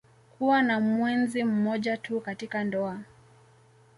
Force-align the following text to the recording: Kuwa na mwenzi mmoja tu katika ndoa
Kuwa 0.37 0.61
na 0.61 0.79
mwenzi 0.79 1.43
mmoja 1.43 1.97
tu 1.97 2.21
katika 2.21 2.63
ndoa 2.63 2.99